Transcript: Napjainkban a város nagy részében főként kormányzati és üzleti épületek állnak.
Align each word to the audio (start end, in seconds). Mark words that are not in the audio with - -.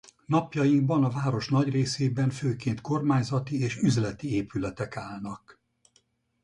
Napjainkban 0.25 1.03
a 1.03 1.09
város 1.09 1.49
nagy 1.49 1.69
részében 1.69 2.29
főként 2.29 2.81
kormányzati 2.81 3.59
és 3.59 3.75
üzleti 3.77 4.31
épületek 4.35 4.97
állnak. 4.97 5.61